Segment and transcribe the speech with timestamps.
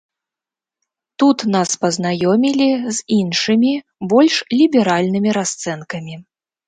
[1.23, 3.73] Тут нас пазнаёмілі з іншымі,
[4.15, 6.15] больш ліберальнымі расцэнкамі.